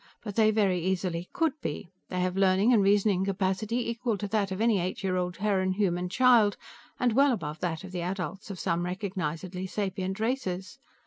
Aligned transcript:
But 0.23 0.35
they 0.35 0.49
very 0.49 0.79
easily 0.83 1.29
could 1.31 1.53
be. 1.61 1.91
They 2.09 2.21
have 2.21 2.35
learning 2.35 2.73
and 2.73 2.81
reasoning 2.81 3.23
capacity 3.23 3.87
equal 3.87 4.17
to 4.17 4.27
that 4.29 4.51
of 4.51 4.59
any 4.59 4.79
eight 4.79 5.03
year 5.03 5.15
old 5.15 5.35
Terran 5.35 5.73
Human 5.73 6.09
child, 6.09 6.57
and 6.99 7.13
well 7.13 7.31
above 7.31 7.59
that 7.59 7.83
of 7.83 7.91
the 7.91 8.01
adults 8.01 8.49
of 8.49 8.59
some 8.59 8.83
recognizedly 8.83 9.67
sapient 9.69 10.19
races. 10.19 10.79